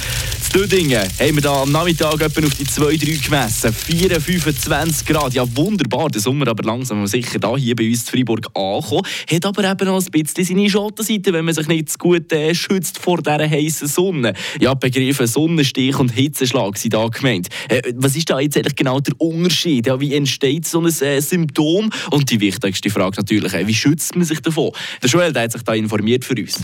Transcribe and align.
Dödingen 0.52 1.08
haben 1.20 1.36
wir 1.36 1.42
da 1.42 1.62
am 1.62 1.70
Nachmittag 1.70 2.20
etwa 2.20 2.44
auf 2.44 2.54
die 2.56 2.64
2-3 2.64 3.24
gemessen. 3.24 3.72
4, 3.72 4.20
25 4.20 5.06
Grad. 5.06 5.32
Ja, 5.32 5.44
wunderbar. 5.56 6.08
Der 6.10 6.20
Sommer 6.20 6.48
aber 6.48 6.64
langsam 6.64 7.06
sicher 7.06 7.38
da 7.38 7.56
hier 7.56 7.76
bei 7.76 7.88
uns 7.88 8.00
in 8.00 8.18
Freiburg 8.18 8.48
angekommen. 8.54 9.02
Hat 9.30 9.46
aber 9.46 9.70
eben 9.70 9.84
noch 9.86 10.04
ein 10.04 10.10
bisschen 10.10 10.44
seine 10.44 10.68
Schattenseite, 10.68 11.32
wenn 11.32 11.44
man 11.44 11.54
sich 11.54 11.68
nicht 11.68 11.90
zu 11.90 11.98
gut 11.98 12.32
äh, 12.32 12.52
schützt 12.52 12.98
vor 12.98 13.18
dieser 13.18 13.48
heißen 13.48 13.86
Sonne. 13.86 14.34
Ja, 14.60 14.74
Begriffe 14.74 15.28
Sonnenstich 15.28 15.96
und 16.00 16.10
Hitzeschlag 16.10 16.76
sind 16.78 16.94
da 16.94 17.06
gemeint. 17.06 17.46
Äh, 17.68 17.82
was 17.94 18.16
ist 18.16 18.28
da 18.28 18.40
jetzt 18.40 18.56
eigentlich 18.56 18.74
genau 18.74 18.98
der 18.98 19.14
Unterschied? 19.20 19.86
Ja, 19.86 20.00
wie 20.00 20.14
entsteht 20.14 20.66
so 20.66 20.80
ein 20.80 20.86
äh, 20.86 21.20
Symptom? 21.20 21.90
Und 22.10 22.28
die 22.28 22.40
wichtigste 22.40 22.90
Frage 22.90 23.18
natürlich, 23.18 23.54
äh, 23.54 23.68
wie 23.68 23.74
schützt 23.74 24.16
man 24.16 24.24
sich 24.24 24.40
davon? 24.40 24.72
Der 25.00 25.10
Joel 25.10 25.32
der 25.32 25.44
hat 25.44 25.52
sich 25.52 25.62
da 25.62 25.74
informiert 25.74 26.24
für 26.24 26.34
uns. 26.34 26.60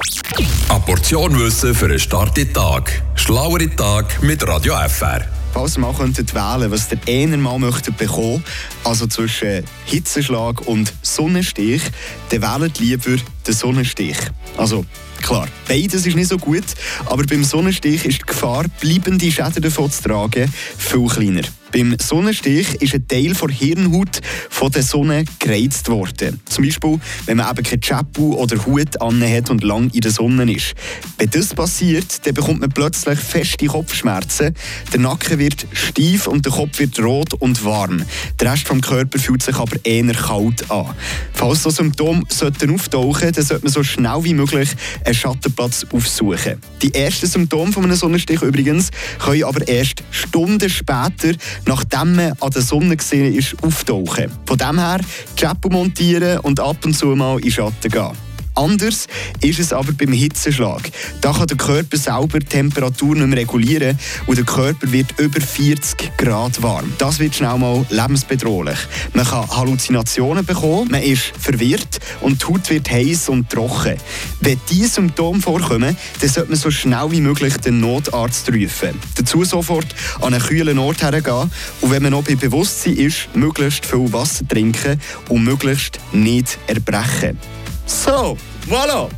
Portion 0.87 1.37
Wissen 1.41 1.75
für 1.75 1.87
einen 1.87 1.99
starken 1.99 2.53
Tag. 2.53 3.03
Schlauere 3.17 3.69
Tag 3.75 4.23
mit 4.23 4.47
Radio 4.47 4.73
FR. 4.89 5.27
Falls 5.53 5.77
ihr 5.77 5.81
mal 5.81 5.93
könntet 5.93 6.33
wählen 6.33 6.71
was 6.71 6.89
der 6.89 6.99
einer 7.09 7.37
mal 7.39 7.59
möchte 7.59 7.91
bekommen, 7.91 8.45
also 8.85 9.09
zwischen 9.09 9.65
Hitzeschlag 9.87 10.61
und 10.69 10.95
Sonnenstich, 11.03 11.83
dann 12.29 12.43
wählt 12.43 12.79
lieber 12.79 13.17
den 13.45 13.53
Sonnenstich. 13.53 14.17
Also 14.57 14.87
klar, 15.23 15.49
beides 15.67 16.07
ist 16.07 16.15
nicht 16.15 16.29
so 16.29 16.39
gut, 16.39 16.67
aber 17.07 17.25
beim 17.25 17.43
Sonnenstich 17.43 18.05
ist 18.05 18.21
die 18.21 18.27
Gefahr, 18.27 18.67
bleibende 18.81 19.33
Schäden 19.33 19.61
davon 19.65 19.91
zu 19.91 20.05
tragen, 20.05 20.53
viel 20.79 21.09
kleiner. 21.09 21.43
Beim 21.77 21.95
Sonnenstich 22.01 22.75
ist 22.81 22.95
ein 22.95 23.07
Teil 23.07 23.35
der 23.35 23.55
Hirnhaut 23.55 24.23
von 24.49 24.73
der 24.73 24.83
Sonne 24.83 25.27
gereizt 25.39 25.91
worden. 25.91 26.41
Zum 26.49 26.65
Beispiel, 26.65 26.99
wenn 27.27 27.37
man 27.37 27.51
eben 27.51 27.63
kein 27.63 27.83
Chapu 27.83 28.33
oder 28.33 28.65
Hut 28.65 28.99
hat 28.99 29.51
und 29.51 29.63
lang 29.63 29.91
in 29.91 30.01
der 30.01 30.11
Sonne 30.11 30.51
ist. 30.51 30.73
Wenn 31.19 31.29
das 31.29 31.53
passiert, 31.53 32.27
dann 32.27 32.33
bekommt 32.33 32.61
man 32.61 32.71
plötzlich 32.71 33.19
feste 33.19 33.67
Kopfschmerzen. 33.67 34.55
Der 34.91 35.01
Nacken 35.01 35.39
wird 35.39 35.67
steif 35.75 36.27
und 36.29 36.47
der 36.47 36.53
Kopf 36.53 36.79
wird 36.79 36.99
rot 36.99 37.35
und 37.35 37.63
warm. 37.63 38.07
Der 38.41 38.53
Rest 38.53 38.71
des 38.71 38.81
Körpers 38.81 39.25
fühlt 39.25 39.43
sich 39.43 39.57
aber 39.57 39.77
eher 39.85 40.15
kalt 40.15 40.71
an. 40.71 40.95
Falls 41.35 41.63
so 41.63 41.69
Symptome 41.69 42.23
sollten 42.31 42.73
auftauchen, 42.73 43.33
dann 43.33 43.45
sollte 43.45 43.65
man 43.65 43.73
so 43.75 43.83
schnell 43.83 44.25
wie 44.25 44.33
möglich 44.33 44.71
einen 45.05 45.15
Schattenplatz 45.15 45.85
aufsuchen. 45.93 46.59
Die 46.81 46.95
ersten 46.95 47.27
Symptome 47.27 47.71
von 47.71 47.85
einem 47.85 47.97
Sonnenstich 47.97 48.41
übrigens 48.41 48.89
können 49.19 49.45
aber 49.45 49.69
erst 49.69 50.03
Stunden 50.11 50.71
später 50.71 51.35
nachdem 51.67 52.17
man 52.17 52.33
an 52.41 52.51
der 52.51 52.63
Sonne 52.63 52.97
gesehen 52.97 53.35
ist, 53.35 53.55
auftauchen. 53.63 54.31
Von 54.47 54.59
dem 54.59 54.79
her, 54.79 55.01
Chapeau 55.37 55.69
montieren 55.69 56.41
und 56.41 56.61
ab 56.61 56.85
und 56.85 56.95
zu 56.95 57.07
mal 57.09 57.39
in 57.41 57.51
Schatten 57.51 57.91
gehen. 57.91 58.26
Anders 58.57 59.07
ist 59.43 59.59
es 59.59 59.75
aber 59.75 59.93
beim 59.93 60.13
Hitzeschlag. 60.13 60.91
Da 61.21 61.33
kann 61.33 61.47
der 61.47 61.59
Körper 61.59 61.99
selber 61.99 62.39
die 62.39 62.47
Temperatur 62.47 63.15
nicht 63.15 63.27
mehr 63.27 63.39
regulieren 63.39 63.99
und 64.27 64.39
der 64.39 64.47
Körper 64.47 64.91
wird 64.91 65.21
über 65.21 65.41
40 65.43 66.17
Grad 66.17 66.63
warm. 66.63 66.91
Das 66.97 67.19
wird 67.19 67.35
schnell 67.35 67.59
mal 67.59 67.85
lebensbedrohlich. 67.91 68.79
Man 69.13 69.27
kann 69.27 69.47
Halluzinationen 69.51 70.47
bekommen, 70.47 70.91
man 70.91 71.03
ist 71.03 71.33
verwirrt 71.39 72.01
und 72.23 72.41
die 72.41 72.47
Haut 72.47 72.71
wird 72.71 72.91
heiß 72.91 73.29
und 73.29 73.51
trocken. 73.51 73.99
Wenn 74.41 74.59
diese 74.71 74.89
Symptome 74.89 75.43
vorkommen, 75.43 75.95
dann 76.21 76.29
sollte 76.31 76.49
man 76.51 76.59
so 76.59 76.71
schnell 76.71 77.11
wie 77.11 77.21
möglich 77.21 77.59
den 77.59 77.81
Notarzt 77.81 78.49
rufen. 78.49 78.99
Dazu 79.17 79.45
sofort 79.45 79.95
an 80.23 80.33
einen 80.33 80.43
kühlen 80.43 80.79
Ort 80.79 81.03
hergehen 81.03 81.51
und 81.83 81.91
wenn 81.91 82.03
man 82.03 82.13
noch 82.13 82.25
bei 82.25 82.37
Bewusstsein 82.37 82.97
ist, 82.97 83.29
möglichst 83.35 83.85
viel 83.85 84.11
Wasser 84.15 84.49
trinken 84.49 84.99
und 85.29 85.45
möglichst 85.45 85.99
nicht 86.13 86.59
erbrechen. 86.69 87.39
So, 87.87 88.37
voilà! 88.69 89.09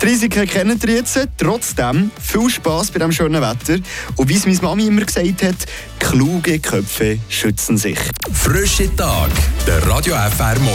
Die 0.00 0.06
Risiken 0.06 0.46
kennen 0.46 0.78
ihr 0.86 0.96
jetzt. 0.96 1.18
Trotzdem 1.38 2.10
viel 2.20 2.50
Spass 2.50 2.90
bei 2.90 2.98
diesem 2.98 3.12
schönen 3.12 3.40
Wetter. 3.40 3.78
Und 4.16 4.28
wie 4.28 4.36
es 4.36 4.44
meine 4.44 4.58
Mami 4.60 4.86
immer 4.86 5.04
gesagt 5.04 5.42
hat, 5.42 5.56
kluge 5.98 6.58
Köpfe 6.58 7.18
schützen 7.30 7.78
sich. 7.78 7.98
Frische 8.32 8.94
Tag, 8.94 9.30
der 9.66 9.86
Radio 9.88 10.14
FR 10.14 10.58
Morgen. 10.60 10.68